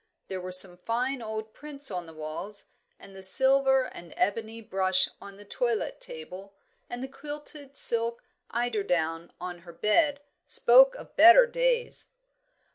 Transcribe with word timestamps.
There 0.29 0.41
were 0.41 0.51
some 0.51 0.77
fine 0.77 1.21
old 1.21 1.53
prints 1.53 1.91
on 1.91 2.07
the 2.07 2.13
walls, 2.15 2.71
and 2.99 3.15
the 3.15 3.21
silver 3.21 3.83
and 3.83 4.15
ebony 4.17 4.59
brush 4.59 5.07
on 5.21 5.37
the 5.37 5.45
toilet 5.45 5.99
table, 6.01 6.55
and 6.89 7.03
the 7.03 7.07
quilted 7.07 7.77
silk 7.77 8.23
eiderdown 8.49 9.31
on 9.39 9.59
her 9.59 9.73
bed, 9.73 10.19
spoke 10.47 10.95
of 10.95 11.15
better 11.15 11.45
days. 11.45 12.07